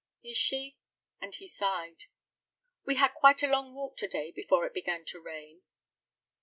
[0.23, 0.79] "Is she?"
[1.21, 2.05] and he sighed.
[2.85, 5.61] "We had quite a long walk to day before it began to rain."